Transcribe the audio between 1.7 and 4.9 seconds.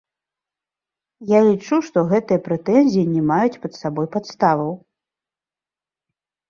што гэтыя прэтэнзіі не маюць пад сабой падставаў.